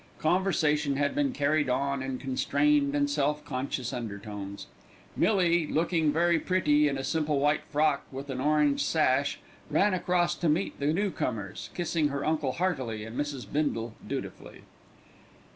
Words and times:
Conversation 0.17 0.95
had 0.95 1.13
been 1.13 1.31
carried 1.31 1.69
on 1.69 2.01
in 2.01 2.17
constrained 2.17 2.95
and 2.95 3.07
self 3.07 3.45
conscious 3.45 3.93
undertones. 3.93 4.65
Milly, 5.15 5.67
looking 5.67 6.11
very 6.11 6.39
pretty 6.39 6.87
in 6.87 6.97
a 6.97 7.03
simple 7.03 7.39
white 7.39 7.61
frock 7.65 8.03
with 8.11 8.31
an 8.31 8.41
orange 8.41 8.83
sash, 8.83 9.37
ran 9.69 9.93
across 9.93 10.33
to 10.37 10.47
greet 10.49 10.79
the 10.79 10.87
newcomers, 10.91 11.69
kissing 11.75 12.07
her 12.07 12.25
uncle 12.25 12.53
heartily 12.53 13.03
and 13.05 13.15
Mrs. 13.15 13.45
Bindle 13.45 13.93
dutifully. 14.07 14.63